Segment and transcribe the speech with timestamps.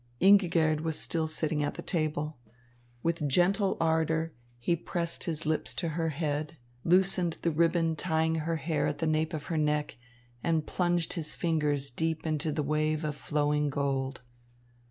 [0.19, 2.39] Ingigerd was still sitting at the table.
[3.03, 8.55] With gentle ardour he pressed his lips to her head, loosened the ribbon tying her
[8.55, 9.97] hair at the nape of her neck,
[10.43, 14.21] and plunged his fingers deep into the wave of flowing gold.